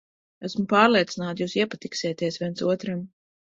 [0.47, 3.07] Esmu pārliecināta, jūs iepatiksieties viens otram.